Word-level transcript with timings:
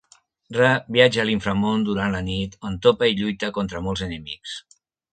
Ra 0.55 0.69
viatja 0.95 1.21
a 1.25 1.25
l'inframón 1.29 1.85
durant 1.91 2.17
la 2.17 2.23
nit 2.31 2.57
on 2.71 2.81
topa 2.89 3.13
i 3.13 3.17
lluita 3.23 3.55
contra 3.59 3.87
molts 3.91 4.07
enemics. 4.11 4.61